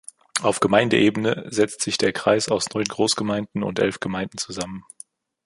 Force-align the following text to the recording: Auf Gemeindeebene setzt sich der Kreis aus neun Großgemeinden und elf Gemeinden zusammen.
Auf 0.41 0.59
Gemeindeebene 0.61 1.45
setzt 1.51 1.81
sich 1.81 1.99
der 1.99 2.11
Kreis 2.11 2.49
aus 2.49 2.71
neun 2.73 2.85
Großgemeinden 2.85 3.61
und 3.61 3.77
elf 3.77 3.99
Gemeinden 3.99 4.39
zusammen. 4.39 4.83